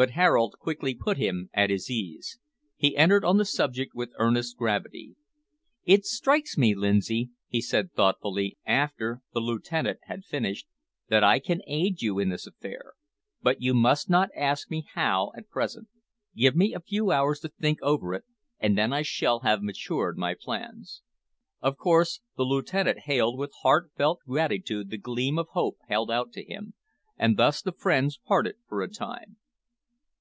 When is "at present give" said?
15.36-16.54